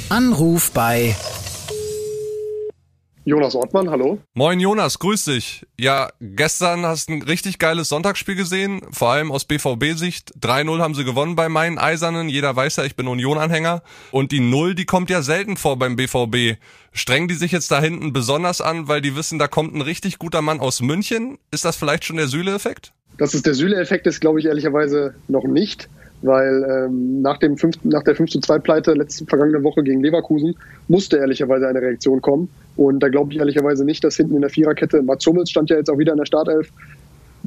Anruf 0.08 0.70
bei 0.70 1.16
Jonas 3.25 3.56
Ortmann, 3.56 3.90
hallo. 3.90 4.18
Moin 4.34 4.60
Jonas, 4.60 5.00
grüß 5.00 5.25
dich. 5.25 5.66
Ja, 5.80 6.10
gestern 6.20 6.86
hast 6.86 7.08
du 7.08 7.14
ein 7.14 7.22
richtig 7.22 7.58
geiles 7.58 7.88
Sonntagsspiel 7.88 8.36
gesehen, 8.36 8.82
vor 8.92 9.10
allem 9.10 9.32
aus 9.32 9.46
BVB-Sicht. 9.46 10.34
3-0 10.40 10.80
haben 10.80 10.94
sie 10.94 11.02
gewonnen 11.02 11.34
bei 11.34 11.48
meinen 11.48 11.78
Eisernen. 11.78 12.28
Jeder 12.28 12.54
weiß 12.54 12.76
ja, 12.76 12.84
ich 12.84 12.94
bin 12.94 13.08
Union-Anhänger. 13.08 13.82
Und 14.12 14.30
die 14.30 14.38
Null, 14.38 14.76
die 14.76 14.84
kommt 14.84 15.10
ja 15.10 15.22
selten 15.22 15.56
vor 15.56 15.76
beim 15.76 15.96
BVB. 15.96 16.60
Strengen 16.92 17.26
die 17.26 17.34
sich 17.34 17.50
jetzt 17.50 17.72
da 17.72 17.80
hinten 17.80 18.12
besonders 18.12 18.60
an, 18.60 18.86
weil 18.86 19.00
die 19.00 19.16
wissen, 19.16 19.40
da 19.40 19.48
kommt 19.48 19.75
ein 19.75 19.80
richtig 19.80 20.20
guter 20.20 20.40
Mann 20.40 20.60
aus 20.60 20.80
München? 20.82 21.38
Ist 21.50 21.64
das 21.64 21.75
vielleicht 21.75 22.04
schon 22.04 22.16
der 22.16 22.28
Süle-Effekt? 22.28 22.92
Das 23.18 23.34
ist 23.34 23.44
der 23.44 23.54
Süle-Effekt, 23.54 24.06
ist 24.06 24.20
glaube 24.20 24.38
ich 24.38 24.46
ehrlicherweise 24.46 25.16
noch 25.26 25.44
nicht 25.44 25.88
weil 26.26 26.64
ähm, 26.68 27.23
nach, 27.23 27.38
dem 27.38 27.56
5, 27.56 27.85
nach 27.85 28.02
der 28.02 28.14
5 28.14 28.30
zu 28.30 28.40
2 28.40 28.59
Pleite 28.59 28.92
letzte 28.92 29.25
vergangene 29.26 29.62
Woche 29.62 29.83
gegen 29.83 30.02
Leverkusen 30.02 30.56
musste 30.88 31.18
ehrlicherweise 31.18 31.68
eine 31.68 31.80
Reaktion 31.80 32.21
kommen. 32.21 32.49
Und 32.76 33.00
da 33.00 33.09
glaube 33.09 33.33
ich 33.33 33.38
ehrlicherweise 33.38 33.85
nicht, 33.85 34.04
dass 34.04 34.16
hinten 34.16 34.35
in 34.35 34.42
der 34.42 34.50
Viererkette, 34.50 35.02
Mats 35.02 35.26
Hummels 35.26 35.50
stand 35.50 35.71
ja 35.71 35.76
jetzt 35.76 35.90
auch 35.90 35.99
wieder 35.99 36.12
in 36.12 36.18
der 36.18 36.26
Startelf, 36.26 36.71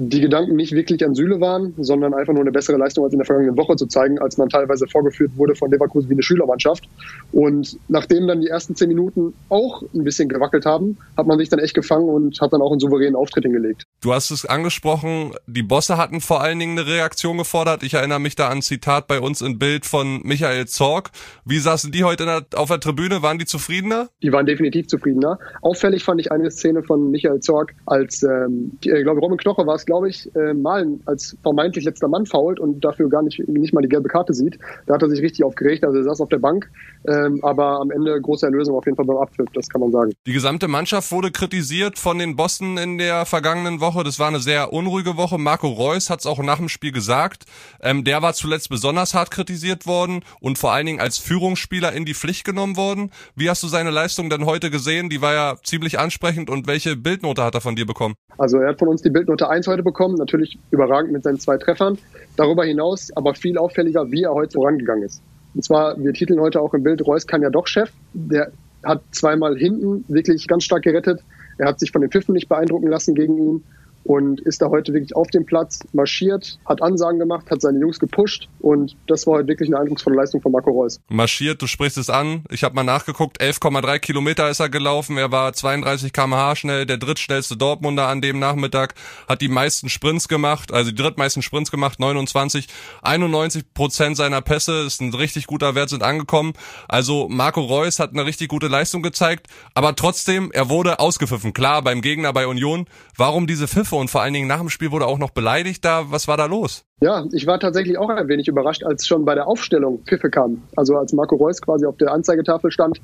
die 0.01 0.21
Gedanken 0.21 0.55
nicht 0.55 0.71
wirklich 0.71 1.05
an 1.05 1.13
Süle 1.13 1.41
waren, 1.41 1.73
sondern 1.77 2.13
einfach 2.13 2.31
nur 2.31 2.41
eine 2.41 2.53
bessere 2.53 2.77
Leistung 2.77 3.03
als 3.03 3.11
in 3.11 3.19
der 3.19 3.25
vergangenen 3.25 3.57
Woche 3.57 3.75
zu 3.75 3.85
zeigen, 3.85 4.17
als 4.17 4.37
man 4.37 4.47
teilweise 4.47 4.87
vorgeführt 4.87 5.31
wurde 5.35 5.55
von 5.55 5.69
Leverkusen 5.69 6.09
wie 6.09 6.13
eine 6.13 6.23
Schülermannschaft. 6.23 6.85
Und 7.33 7.77
nachdem 7.89 8.25
dann 8.25 8.39
die 8.39 8.47
ersten 8.47 8.77
zehn 8.77 8.87
Minuten 8.87 9.33
auch 9.49 9.81
ein 9.93 10.05
bisschen 10.05 10.29
gewackelt 10.29 10.65
haben, 10.65 10.97
hat 11.17 11.27
man 11.27 11.37
sich 11.37 11.49
dann 11.49 11.59
echt 11.59 11.73
gefangen 11.73 12.07
und 12.07 12.39
hat 12.39 12.53
dann 12.53 12.61
auch 12.61 12.71
einen 12.71 12.79
souveränen 12.79 13.17
Auftritt 13.17 13.43
hingelegt. 13.43 13.83
Du 14.01 14.13
hast 14.13 14.31
es 14.31 14.45
angesprochen, 14.45 15.33
die 15.47 15.63
Bosse 15.63 15.97
hatten 15.97 16.21
vor 16.21 16.41
allen 16.41 16.59
Dingen 16.59 16.79
eine 16.79 16.87
Reaktion 16.87 17.37
gefordert. 17.37 17.83
Ich 17.83 17.95
erinnere 17.95 18.21
mich 18.21 18.35
da 18.35 18.47
an 18.47 18.59
ein 18.59 18.61
Zitat 18.61 19.07
bei 19.07 19.19
uns 19.19 19.41
in 19.41 19.59
Bild 19.59 19.85
von 19.85 20.21
Michael 20.23 20.65
Zorg. 20.67 21.11
Wie 21.43 21.59
saßen 21.59 21.91
die 21.91 22.05
heute 22.05 22.23
der, 22.25 22.45
auf 22.55 22.69
der 22.69 22.79
Tribüne? 22.79 23.21
Waren 23.21 23.37
die 23.37 23.45
zufriedener? 23.45 24.07
Die 24.23 24.31
waren 24.31 24.45
definitiv 24.45 24.87
zufriedener. 24.87 25.39
Auffällig 25.61 26.05
fand 26.05 26.21
ich 26.21 26.31
eine 26.31 26.51
Szene 26.51 26.83
von 26.83 27.11
Michael 27.11 27.41
Zorg, 27.41 27.73
als, 27.85 28.23
ähm, 28.23 28.77
ich 28.81 29.03
glaube, 29.03 29.19
Robin 29.19 29.37
Knoche 29.37 29.67
war 29.67 29.75
es, 29.75 29.85
glaube 29.89 30.07
ich, 30.07 30.29
äh, 30.35 30.53
Malen 30.53 31.01
als 31.07 31.35
vermeintlich 31.41 31.83
letzter 31.83 32.07
Mann 32.07 32.27
fault 32.27 32.59
und 32.59 32.85
dafür 32.85 33.09
gar 33.09 33.23
nicht, 33.23 33.39
nicht 33.49 33.73
mal 33.73 33.81
die 33.81 33.89
gelbe 33.89 34.07
Karte 34.07 34.35
sieht. 34.35 34.59
Da 34.85 34.93
hat 34.93 35.01
er 35.01 35.09
sich 35.09 35.19
richtig 35.19 35.43
aufgeregt. 35.43 35.83
Also 35.83 35.97
er 35.97 36.03
saß 36.03 36.21
auf 36.21 36.29
der 36.29 36.37
Bank, 36.37 36.69
ähm, 37.07 37.39
aber 37.43 37.79
am 37.79 37.89
Ende 37.89 38.21
große 38.21 38.45
Erlösung 38.45 38.75
auf 38.75 38.85
jeden 38.85 38.95
Fall 38.95 39.05
beim 39.05 39.17
Abpfiff, 39.17 39.47
das 39.55 39.67
kann 39.67 39.81
man 39.81 39.91
sagen. 39.91 40.13
Die 40.27 40.33
gesamte 40.33 40.67
Mannschaft 40.67 41.11
wurde 41.11 41.31
kritisiert 41.31 41.97
von 41.97 42.19
den 42.19 42.35
Boston 42.35 42.77
in 42.77 42.99
der 42.99 43.25
vergangenen 43.25 43.81
Woche. 43.81 44.03
Das 44.03 44.19
war 44.19 44.27
eine 44.27 44.39
sehr 44.39 44.73
unruhige 44.73 45.17
Woche. 45.17 45.39
Marco 45.39 45.67
Reus 45.67 46.11
hat 46.11 46.19
es 46.19 46.27
auch 46.27 46.37
nach 46.43 46.57
dem 46.57 46.69
Spiel 46.69 46.91
gesagt. 46.91 47.45
Ähm, 47.81 48.03
der 48.03 48.21
war 48.21 48.35
zuletzt 48.35 48.69
besonders 48.69 49.15
hart 49.15 49.31
kritisiert 49.31 49.87
worden 49.87 50.21
und 50.39 50.59
vor 50.59 50.71
allen 50.71 50.85
Dingen 50.85 50.99
als 50.99 51.17
Führungsspieler 51.17 51.93
in 51.93 52.05
die 52.05 52.13
Pflicht 52.13 52.45
genommen 52.45 52.77
worden. 52.77 53.09
Wie 53.35 53.49
hast 53.49 53.63
du 53.63 53.67
seine 53.67 53.89
Leistung 53.89 54.29
denn 54.29 54.45
heute 54.45 54.69
gesehen? 54.69 55.09
Die 55.09 55.23
war 55.23 55.33
ja 55.33 55.55
ziemlich 55.63 55.97
ansprechend 55.97 56.51
und 56.51 56.67
welche 56.67 56.95
Bildnote 56.95 57.43
hat 57.43 57.55
er 57.55 57.61
von 57.61 57.75
dir 57.75 57.87
bekommen? 57.87 58.13
Also 58.37 58.59
er 58.59 58.69
hat 58.69 58.79
von 58.79 58.89
uns 58.89 59.01
die 59.01 59.09
Bildnote 59.09 59.49
1 59.49 59.67
heute 59.69 59.83
bekommen, 59.83 60.15
natürlich 60.15 60.57
überragend 60.71 61.11
mit 61.11 61.23
seinen 61.23 61.39
zwei 61.39 61.57
Treffern. 61.57 61.97
Darüber 62.35 62.65
hinaus 62.65 63.09
aber 63.15 63.33
viel 63.33 63.57
auffälliger, 63.57 64.11
wie 64.11 64.23
er 64.23 64.33
heute 64.33 64.53
vorangegangen 64.53 65.03
ist. 65.03 65.21
Und 65.55 65.63
zwar, 65.63 65.97
wir 65.97 66.13
titeln 66.13 66.39
heute 66.39 66.61
auch 66.61 66.73
im 66.73 66.83
Bild, 66.83 67.05
Reus 67.05 67.25
kann 67.25 67.41
ja 67.41 67.49
doch 67.49 67.67
Chef. 67.67 67.91
Der 68.13 68.51
hat 68.83 69.01
zweimal 69.11 69.57
hinten 69.57 70.05
wirklich 70.07 70.47
ganz 70.47 70.63
stark 70.63 70.83
gerettet. 70.83 71.21
Er 71.57 71.67
hat 71.67 71.79
sich 71.79 71.91
von 71.91 72.01
den 72.01 72.11
Pfiffen 72.11 72.33
nicht 72.33 72.47
beeindrucken 72.47 72.87
lassen 72.87 73.15
gegen 73.15 73.37
ihn 73.37 73.63
und 74.03 74.41
ist 74.41 74.61
da 74.61 74.69
heute 74.69 74.93
wirklich 74.93 75.15
auf 75.15 75.27
dem 75.27 75.45
Platz 75.45 75.79
marschiert, 75.93 76.59
hat 76.65 76.81
Ansagen 76.81 77.19
gemacht, 77.19 77.49
hat 77.51 77.61
seine 77.61 77.79
Jungs 77.79 77.99
gepusht 77.99 78.47
und 78.59 78.95
das 79.07 79.27
war 79.27 79.35
heute 79.35 79.47
wirklich 79.47 79.69
eine 79.69 79.79
eindrucksvolle 79.79 80.15
Leistung 80.15 80.41
von 80.41 80.51
Marco 80.51 80.71
Reus. 80.71 80.99
Marschiert, 81.09 81.61
du 81.61 81.67
sprichst 81.67 81.97
es 81.97 82.09
an. 82.09 82.43
Ich 82.49 82.63
habe 82.63 82.75
mal 82.75 82.83
nachgeguckt, 82.83 83.41
11,3 83.41 83.99
Kilometer 83.99 84.49
ist 84.49 84.59
er 84.59 84.69
gelaufen. 84.69 85.17
Er 85.17 85.31
war 85.31 85.53
32 85.53 86.13
km/h 86.13 86.55
schnell, 86.55 86.85
der 86.85 86.97
drittschnellste 86.97 87.57
Dortmunder 87.57 88.07
an 88.07 88.21
dem 88.21 88.39
Nachmittag, 88.39 88.95
hat 89.27 89.41
die 89.41 89.47
meisten 89.47 89.89
Sprints 89.89 90.27
gemacht, 90.27 90.73
also 90.73 90.91
die 90.91 91.01
drittmeisten 91.01 91.41
Sprints 91.41 91.71
gemacht, 91.71 91.99
29. 91.99 92.67
91 93.01 93.73
Prozent 93.73 94.17
seiner 94.17 94.41
Pässe, 94.41 94.81
ist 94.85 95.01
ein 95.01 95.13
richtig 95.13 95.47
guter 95.47 95.75
Wert, 95.75 95.89
sind 95.89 96.03
angekommen. 96.03 96.53
Also 96.87 97.27
Marco 97.29 97.61
Reus 97.61 97.99
hat 97.99 98.11
eine 98.11 98.25
richtig 98.25 98.47
gute 98.49 98.67
Leistung 98.67 99.01
gezeigt, 99.01 99.47
aber 99.73 99.95
trotzdem, 99.95 100.51
er 100.51 100.69
wurde 100.69 100.99
ausgepfiffen. 100.99 101.53
Klar, 101.53 101.81
beim 101.81 102.01
Gegner 102.01 102.33
bei 102.33 102.47
Union. 102.47 102.85
Warum 103.15 103.47
diese 103.47 103.67
Pfiffe 103.89 103.95
und 103.99 104.09
vor 104.09 104.21
allen 104.21 104.33
Dingen 104.33 104.47
nach 104.47 104.59
dem 104.59 104.69
Spiel 104.69 104.91
wurde 104.91 105.07
auch 105.07 105.17
noch 105.17 105.31
beleidigt 105.31 105.83
da. 105.83 106.11
Was 106.11 106.27
war 106.27 106.37
da 106.37 106.45
los? 106.45 106.83
Ja, 107.01 107.25
ich 107.31 107.47
war 107.47 107.59
tatsächlich 107.59 107.97
auch 107.97 108.09
ein 108.09 108.27
wenig 108.27 108.47
überrascht, 108.47 108.83
als 108.83 109.07
schon 109.07 109.25
bei 109.25 109.33
der 109.33 109.47
Aufstellung 109.47 109.99
Pfiffe 110.05 110.29
kamen. 110.29 110.63
Also 110.75 110.95
als 110.95 111.11
Marco 111.13 111.35
Reus 111.35 111.61
quasi 111.61 111.85
auf 111.85 111.97
der 111.97 112.11
Anzeigetafel 112.11 112.71
stand, 112.71 113.01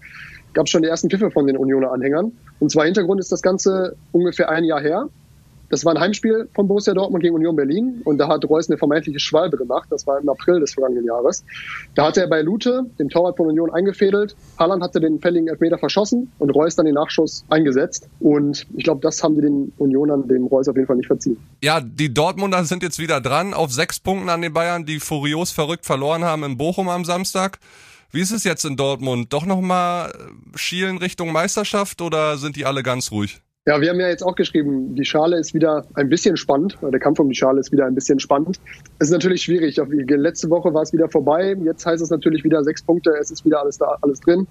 gab 0.54 0.65
es 0.65 0.72
schon 0.72 0.84
die 0.84 0.88
ersten 0.88 1.10
Pfiffe 1.10 1.32
von 1.32 1.48
den 1.48 1.58
Unioner-Anhängern. 1.58 2.32
Und 2.60 2.72
zwar 2.72 2.86
Hintergrund 2.86 3.20
ist 3.20 3.32
das 3.32 3.42
Ganze 3.42 3.96
ungefähr 4.12 4.50
ein 4.50 4.63
Jahr 4.63 4.82
her. 4.82 5.10
Das 5.69 5.86
war 5.86 5.95
ein 5.95 6.00
Heimspiel 6.00 6.50
von 6.53 6.67
Borussia 6.67 6.93
Dortmund 6.93 7.24
gegen 7.24 7.36
Union 7.36 7.55
Berlin 7.55 8.01
und 8.03 8.17
da 8.17 8.27
hat 8.27 8.48
Reus 8.50 8.69
eine 8.69 8.77
vermeintliche 8.77 9.19
Schwalbe 9.19 9.57
gemacht. 9.57 9.88
Das 9.89 10.05
war 10.05 10.19
im 10.19 10.29
April 10.29 10.60
des 10.60 10.74
vergangenen 10.74 11.05
Jahres. 11.05 11.43
Da 11.95 12.07
hat 12.07 12.17
er 12.17 12.27
bei 12.27 12.41
Lute, 12.41 12.86
dem 13.00 13.10
Torwart 13.10 13.38
von 13.38 13.48
Union, 13.48 13.72
eingefädelt. 13.72 14.36
Haaland 14.60 14.84
hatte 14.84 15.00
den 15.00 15.19
fälligen 15.19 15.48
Elfmeter 15.48 15.77
verschossen 15.77 16.31
und 16.39 16.51
Reus 16.51 16.75
dann 16.75 16.86
den 16.86 16.95
Nachschuss 16.95 17.45
eingesetzt. 17.50 18.07
Und 18.19 18.67
ich 18.75 18.84
glaube, 18.84 19.01
das 19.01 19.24
haben 19.24 19.36
die 19.36 19.41
den 19.41 19.74
Unionern, 19.77 20.27
dem 20.27 20.45
Reus 20.45 20.67
auf 20.67 20.75
jeden 20.75 20.88
Fall 20.88 20.98
nicht 20.98 21.07
verziehen. 21.07 21.38
Ja, 21.63 21.81
die 21.81 22.13
Dortmunder 22.13 22.63
sind 22.65 22.84
jetzt 22.84 23.00
wieder 23.00 23.22
dran 23.22 23.53
auf 23.53 23.72
sechs 23.72 24.00
Punkten 24.00 24.29
an 24.29 24.41
den 24.41 24.53
Bayern, 24.53 24.86
die 24.86 25.00
furios 25.00 25.51
verrückt 25.51 25.86
verloren 25.86 26.24
haben 26.24 26.43
in 26.43 26.57
Bochum 26.57 26.89
am 26.89 27.05
Samstag. 27.05 27.60
Wie 28.12 28.22
ist 28.22 28.31
es 28.31 28.43
jetzt 28.43 28.63
in 28.63 28.77
Dortmund? 28.77 29.34
Doch 29.34 29.45
nochmal 29.45 30.13
schielen 30.55 30.98
Richtung 31.00 31.31
Meisterschaft 31.31 32.01
oder 32.01 32.38
sind 32.38 32.55
die 32.55 32.65
alle 32.65 32.81
ganz 32.81 33.12
ruhig? 33.12 33.41
Ja, 33.67 33.81
wir 33.81 33.89
haben 33.89 34.00
ja 34.00 34.10
jetzt 34.10 34.22
auch 34.22 34.36
geschrieben, 34.36 34.93
die 34.93 35.05
Schale 35.05 35.39
ist 35.39 35.55
wieder 35.55 35.88
ein 35.95 36.07
bisschen 36.07 36.38
spannend. 36.38 36.77
Der 36.84 37.00
Kampf 37.00 37.19
um 37.19 37.29
die 37.29 37.36
Schale 37.36 37.60
ist 37.60 37.72
wieder 37.72 37.88
ein 37.88 37.95
bisschen 37.95 38.19
spannend. 38.19 38.60
Es 39.00 39.07
ist 39.07 39.13
natürlich 39.13 39.41
schwierig. 39.41 39.77
Letzte 39.77 40.51
Woche 40.51 40.72
war 40.72 40.84
es 40.84 40.93
wieder 40.93 41.10
vorbei. 41.10 41.57
Jetzt 41.63 41.84
heißt 41.84 42.03
es 42.03 42.12
natürlich 42.12 42.43
wieder 42.43 42.63
sechs 42.63 42.84
Punkte. 42.84 43.15
Es 43.19 43.31
ist 43.31 43.43
wieder 43.43 43.62
alles 43.62 43.79
da, 43.79 43.98
alles 44.01 44.19
drin. 44.19 44.45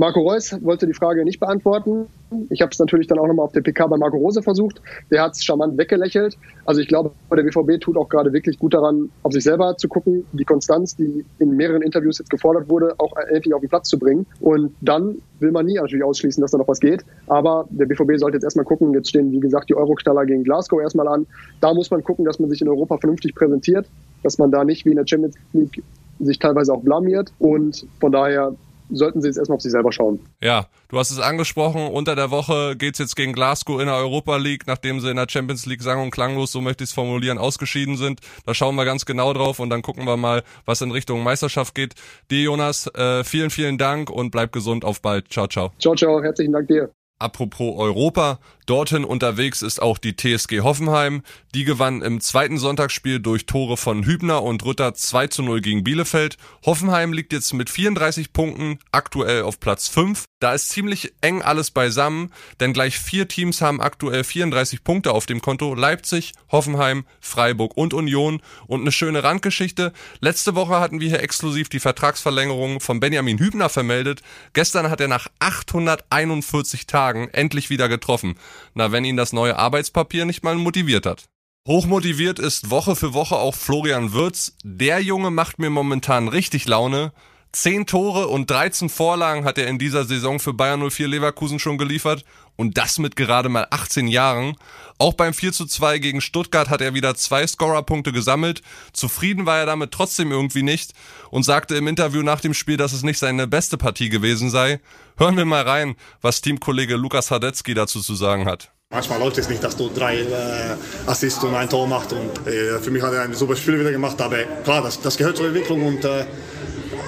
Marco 0.00 0.20
Reus 0.20 0.56
wollte 0.64 0.86
die 0.86 0.94
Frage 0.94 1.26
nicht 1.26 1.40
beantworten. 1.40 2.06
Ich 2.48 2.62
habe 2.62 2.70
es 2.72 2.78
natürlich 2.78 3.06
dann 3.06 3.18
auch 3.18 3.26
nochmal 3.26 3.44
auf 3.44 3.52
der 3.52 3.60
PK 3.60 3.86
bei 3.86 3.98
Marco 3.98 4.16
Rose 4.16 4.40
versucht. 4.40 4.80
Der 5.10 5.20
hat 5.20 5.32
es 5.32 5.44
charmant 5.44 5.76
weggelächelt. 5.76 6.38
Also 6.64 6.80
ich 6.80 6.88
glaube, 6.88 7.10
der 7.30 7.42
BVB 7.42 7.78
tut 7.78 7.98
auch 7.98 8.08
gerade 8.08 8.32
wirklich 8.32 8.58
gut 8.58 8.72
daran, 8.72 9.10
auf 9.24 9.34
sich 9.34 9.44
selber 9.44 9.76
zu 9.76 9.88
gucken, 9.88 10.24
die 10.32 10.46
Konstanz, 10.46 10.96
die 10.96 11.22
in 11.38 11.54
mehreren 11.54 11.82
Interviews 11.82 12.16
jetzt 12.18 12.30
gefordert 12.30 12.70
wurde, 12.70 12.94
auch 12.96 13.14
endlich 13.28 13.52
auf 13.52 13.60
den 13.60 13.68
Platz 13.68 13.90
zu 13.90 13.98
bringen. 13.98 14.24
Und 14.40 14.74
dann 14.80 15.18
will 15.38 15.50
man 15.50 15.66
nie 15.66 15.74
natürlich 15.74 16.02
ausschließen, 16.02 16.40
dass 16.40 16.52
da 16.52 16.56
noch 16.56 16.68
was 16.68 16.80
geht. 16.80 17.04
Aber 17.26 17.66
der 17.68 17.84
BVB 17.84 18.16
sollte 18.16 18.38
jetzt 18.38 18.44
erstmal 18.44 18.64
gucken. 18.64 18.94
Jetzt 18.94 19.10
stehen, 19.10 19.30
wie 19.32 19.40
gesagt, 19.40 19.68
die 19.68 19.74
Euroknaller 19.74 20.24
gegen 20.24 20.44
Glasgow 20.44 20.80
erstmal 20.80 21.08
an. 21.08 21.26
Da 21.60 21.74
muss 21.74 21.90
man 21.90 22.02
gucken, 22.02 22.24
dass 22.24 22.38
man 22.38 22.48
sich 22.48 22.62
in 22.62 22.70
Europa 22.70 22.96
vernünftig 22.96 23.34
präsentiert, 23.34 23.86
dass 24.22 24.38
man 24.38 24.50
da 24.50 24.64
nicht 24.64 24.86
wie 24.86 24.92
in 24.92 24.96
der 24.96 25.06
Champions 25.06 25.36
League 25.52 25.82
sich 26.20 26.38
teilweise 26.38 26.72
auch 26.72 26.80
blamiert. 26.80 27.34
Und 27.38 27.86
von 28.00 28.12
daher 28.12 28.54
sollten 28.90 29.20
sie 29.20 29.28
jetzt 29.28 29.36
erstmal 29.36 29.56
auf 29.56 29.62
sich 29.62 29.72
selber 29.72 29.92
schauen. 29.92 30.20
Ja, 30.40 30.66
du 30.88 30.98
hast 30.98 31.10
es 31.10 31.18
angesprochen, 31.18 31.88
unter 31.88 32.14
der 32.16 32.30
Woche 32.30 32.76
geht's 32.76 32.98
jetzt 32.98 33.16
gegen 33.16 33.32
Glasgow 33.32 33.80
in 33.80 33.86
der 33.86 33.96
Europa 33.96 34.36
League, 34.36 34.66
nachdem 34.66 35.00
sie 35.00 35.10
in 35.10 35.16
der 35.16 35.26
Champions 35.28 35.66
League 35.66 35.82
sang- 35.82 36.02
und 36.02 36.10
klanglos, 36.10 36.52
so 36.52 36.60
möchte 36.60 36.84
ich 36.84 36.90
es 36.90 36.94
formulieren, 36.94 37.38
ausgeschieden 37.38 37.96
sind. 37.96 38.20
Da 38.46 38.54
schauen 38.54 38.74
wir 38.76 38.84
ganz 38.84 39.04
genau 39.06 39.32
drauf 39.32 39.58
und 39.60 39.70
dann 39.70 39.82
gucken 39.82 40.06
wir 40.06 40.16
mal, 40.16 40.42
was 40.64 40.80
in 40.80 40.90
Richtung 40.90 41.22
Meisterschaft 41.22 41.74
geht. 41.74 41.94
Dir, 42.30 42.42
Jonas, 42.42 42.86
äh, 42.94 43.24
vielen, 43.24 43.50
vielen 43.50 43.78
Dank 43.78 44.10
und 44.10 44.30
bleib 44.30 44.52
gesund. 44.52 44.84
Auf 44.84 45.00
bald. 45.02 45.30
Ciao, 45.30 45.46
ciao. 45.46 45.72
Ciao, 45.78 45.94
ciao. 45.94 46.22
Herzlichen 46.22 46.52
Dank 46.52 46.68
dir. 46.68 46.90
Apropos 47.20 47.78
Europa, 47.78 48.38
dorthin 48.70 49.04
unterwegs 49.04 49.62
ist 49.62 49.82
auch 49.82 49.98
die 49.98 50.14
TSG 50.14 50.60
Hoffenheim. 50.60 51.22
Die 51.54 51.64
gewann 51.64 52.02
im 52.02 52.20
zweiten 52.20 52.56
Sonntagsspiel 52.56 53.18
durch 53.18 53.46
Tore 53.46 53.76
von 53.76 54.04
Hübner 54.04 54.44
und 54.44 54.64
Rütter 54.64 54.94
2 54.94 55.26
zu 55.26 55.42
0 55.42 55.60
gegen 55.60 55.82
Bielefeld. 55.82 56.36
Hoffenheim 56.64 57.12
liegt 57.12 57.32
jetzt 57.32 57.52
mit 57.52 57.68
34 57.68 58.32
Punkten 58.32 58.78
aktuell 58.92 59.42
auf 59.42 59.58
Platz 59.58 59.88
5. 59.88 60.24
Da 60.38 60.54
ist 60.54 60.68
ziemlich 60.68 61.12
eng 61.20 61.42
alles 61.42 61.72
beisammen, 61.72 62.32
denn 62.60 62.72
gleich 62.72 62.98
vier 62.98 63.26
Teams 63.26 63.60
haben 63.60 63.80
aktuell 63.80 64.22
34 64.22 64.84
Punkte 64.84 65.12
auf 65.12 65.26
dem 65.26 65.42
Konto. 65.42 65.74
Leipzig, 65.74 66.32
Hoffenheim, 66.50 67.04
Freiburg 67.20 67.76
und 67.76 67.92
Union. 67.92 68.40
Und 68.68 68.82
eine 68.82 68.92
schöne 68.92 69.24
Randgeschichte. 69.24 69.92
Letzte 70.20 70.54
Woche 70.54 70.78
hatten 70.78 71.00
wir 71.00 71.08
hier 71.08 71.22
exklusiv 71.22 71.68
die 71.68 71.80
Vertragsverlängerung 71.80 72.78
von 72.78 73.00
Benjamin 73.00 73.38
Hübner 73.38 73.68
vermeldet. 73.68 74.22
Gestern 74.52 74.90
hat 74.90 75.00
er 75.00 75.08
nach 75.08 75.26
841 75.40 76.86
Tagen 76.86 77.28
endlich 77.32 77.68
wieder 77.68 77.88
getroffen. 77.88 78.36
Na, 78.74 78.92
wenn 78.92 79.04
ihn 79.04 79.16
das 79.16 79.32
neue 79.32 79.56
Arbeitspapier 79.56 80.24
nicht 80.24 80.42
mal 80.42 80.56
motiviert 80.56 81.06
hat. 81.06 81.28
Hochmotiviert 81.66 82.38
ist 82.38 82.70
Woche 82.70 82.96
für 82.96 83.12
Woche 83.12 83.36
auch 83.36 83.54
Florian 83.54 84.12
Würz. 84.12 84.56
Der 84.64 85.00
Junge 85.00 85.30
macht 85.30 85.58
mir 85.58 85.70
momentan 85.70 86.28
richtig 86.28 86.66
Laune. 86.66 87.12
Zehn 87.52 87.84
Tore 87.84 88.28
und 88.28 88.48
13 88.48 88.88
Vorlagen 88.88 89.44
hat 89.44 89.58
er 89.58 89.66
in 89.66 89.80
dieser 89.80 90.04
Saison 90.04 90.38
für 90.38 90.54
Bayern 90.54 90.88
04 90.88 91.08
Leverkusen 91.08 91.58
schon 91.58 91.78
geliefert 91.78 92.24
und 92.54 92.78
das 92.78 93.00
mit 93.00 93.16
gerade 93.16 93.48
mal 93.48 93.66
18 93.70 94.06
Jahren. 94.06 94.54
Auch 94.98 95.14
beim 95.14 95.34
4 95.34 95.52
zu 95.52 95.66
2 95.66 95.98
gegen 95.98 96.20
Stuttgart 96.20 96.68
hat 96.68 96.80
er 96.80 96.94
wieder 96.94 97.16
zwei 97.16 97.44
Scorerpunkte 97.44 98.12
gesammelt. 98.12 98.62
Zufrieden 98.92 99.46
war 99.46 99.58
er 99.58 99.66
damit 99.66 99.90
trotzdem 99.90 100.30
irgendwie 100.30 100.62
nicht 100.62 100.92
und 101.30 101.42
sagte 101.42 101.74
im 101.74 101.88
Interview 101.88 102.22
nach 102.22 102.40
dem 102.40 102.54
Spiel, 102.54 102.76
dass 102.76 102.92
es 102.92 103.02
nicht 103.02 103.18
seine 103.18 103.48
beste 103.48 103.76
Partie 103.76 104.10
gewesen 104.10 104.48
sei. 104.48 104.78
Hören 105.18 105.36
wir 105.36 105.44
mal 105.44 105.62
rein, 105.62 105.96
was 106.20 106.42
Teamkollege 106.42 106.94
Lukas 106.94 107.32
Hadetzky 107.32 107.74
dazu 107.74 108.00
zu 108.00 108.14
sagen 108.14 108.46
hat. 108.46 108.70
Manchmal 108.92 109.20
läuft 109.20 109.38
es 109.38 109.48
nicht, 109.48 109.62
dass 109.62 109.76
du 109.76 109.88
drei 109.88 110.18
äh, 110.18 110.76
Assists 111.06 111.44
und 111.44 111.54
ein 111.54 111.68
Tor 111.68 111.86
machst. 111.86 112.12
Und 112.12 112.46
äh, 112.46 112.80
für 112.80 112.90
mich 112.90 113.00
hat 113.02 113.12
er 113.12 113.22
ein 113.22 113.34
super 113.34 113.54
Spiel 113.54 113.78
wieder 113.78 113.92
gemacht. 113.92 114.20
Aber 114.20 114.42
klar, 114.64 114.82
das, 114.82 115.00
das 115.00 115.16
gehört 115.16 115.36
zur 115.36 115.46
Entwicklung 115.46 115.86
und 115.86 116.04
äh, 116.04 116.24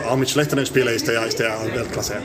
auch 0.08 0.16
mit 0.16 0.30
schlechteren 0.30 0.66
Spielern 0.66 0.94
ist 0.94 1.06
der, 1.06 1.24
ist 1.26 1.38
der 1.38 1.58
Weltklasse. 1.74 2.22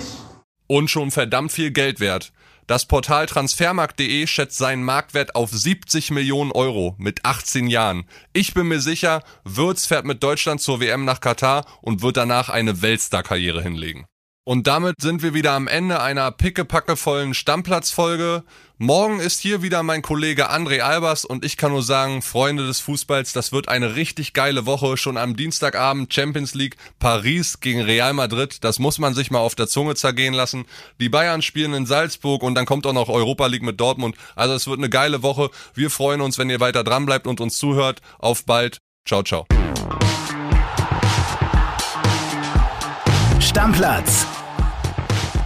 Und 0.68 0.90
schon 0.90 1.12
verdammt 1.12 1.52
viel 1.52 1.72
Geld 1.72 2.00
wert. 2.00 2.34
Das 2.68 2.86
Portal 2.86 3.28
transfermarkt.de 3.28 4.28
schätzt 4.28 4.58
seinen 4.58 4.84
Marktwert 4.84 5.36
auf 5.36 5.52
70 5.52 6.12
Millionen 6.12 6.52
Euro 6.52 6.96
mit 6.98 7.24
18 7.24 7.68
Jahren. 7.68 8.04
Ich 8.34 8.54
bin 8.54 8.68
mir 8.68 8.82
sicher, 8.82 9.24
Würz 9.46 9.86
fährt 9.86 10.06
mit 10.06 10.22
Deutschland 10.22 10.60
zur 10.60 10.82
WM 10.82 11.06
nach 11.06 11.22
Katar 11.22 11.66
und 11.82 12.02
wird 12.02 12.18
danach 12.18 12.50
eine 12.50 12.82
Weltstar-Karriere 12.82 13.64
hinlegen. 13.64 14.06
Und 14.48 14.66
damit 14.66 15.02
sind 15.02 15.24
wir 15.24 15.34
wieder 15.34 15.52
am 15.52 15.68
Ende 15.68 16.00
einer 16.00 16.32
pickepackevollen 16.32 17.34
Stammplatzfolge. 17.34 18.46
Morgen 18.78 19.20
ist 19.20 19.42
hier 19.42 19.62
wieder 19.62 19.84
mein 19.84 20.02
Kollege 20.02 20.50
André 20.50 20.80
Albers 20.80 21.26
und 21.26 21.44
ich 21.44 21.58
kann 21.58 21.74
nur 21.74 21.84
sagen, 21.84 22.22
Freunde 22.22 22.66
des 22.66 22.80
Fußballs, 22.80 23.34
das 23.34 23.52
wird 23.52 23.68
eine 23.68 23.98
richtig 23.98 24.32
geile 24.32 24.66
Woche. 24.66 24.96
Schon 24.96 25.18
am 25.18 25.36
Dienstagabend 25.36 26.14
Champions 26.14 26.54
League 26.54 26.78
Paris 26.98 27.60
gegen 27.60 27.82
Real 27.82 28.14
Madrid. 28.14 28.64
Das 28.64 28.80
muss 28.80 29.00
man 29.00 29.14
sich 29.14 29.32
mal 29.32 29.40
auf 29.40 29.54
der 29.54 29.68
Zunge 29.68 29.96
zergehen 29.96 30.34
lassen. 30.34 30.64
Die 31.02 31.10
Bayern 31.10 31.42
spielen 31.42 31.74
in 31.74 31.86
Salzburg 31.86 32.42
und 32.42 32.56
dann 32.56 32.66
kommt 32.66 32.88
auch 32.88 32.94
noch 32.94 33.10
Europa 33.10 33.48
League 33.48 33.64
mit 33.64 33.82
Dortmund. 33.82 34.16
Also 34.38 34.54
es 34.54 34.66
wird 34.66 34.78
eine 34.78 34.90
geile 34.90 35.24
Woche. 35.24 35.50
Wir 35.74 35.90
freuen 35.90 36.22
uns, 36.22 36.38
wenn 36.38 36.50
ihr 36.50 36.62
weiter 36.62 36.86
dran 36.86 37.06
bleibt 37.06 37.28
und 37.28 37.42
uns 37.42 37.58
zuhört. 37.58 38.00
Auf 38.18 38.46
bald. 38.46 38.78
Ciao, 39.06 39.24
ciao. 39.24 39.46
Stammplatz. 43.42 44.37